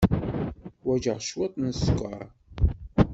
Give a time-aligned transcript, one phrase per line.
[0.81, 2.23] Ḥwajeɣ cwiṭ n sskeṛ.